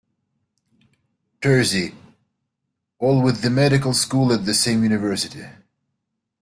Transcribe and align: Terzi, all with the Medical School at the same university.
Terzi, 1.41 1.93
all 2.97 3.21
with 3.21 3.41
the 3.43 3.51
Medical 3.51 3.93
School 3.93 4.33
at 4.33 4.45
the 4.45 4.53
same 4.55 4.81
university. 4.81 5.45